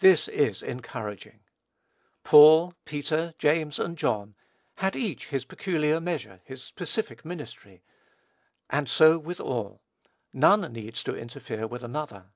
[0.00, 1.40] This is encouraging.
[2.24, 4.34] Paul, Peter, James, and John,
[4.74, 7.82] had each his peculiar measure, his specific ministry;
[8.68, 9.80] and so with all:
[10.34, 12.26] none needs to interfere with another.